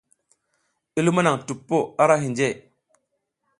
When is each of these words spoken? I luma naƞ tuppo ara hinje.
I 0.97 0.99
luma 1.05 1.21
naƞ 1.23 1.35
tuppo 1.47 1.77
ara 2.01 2.15
hinje. 2.21 2.47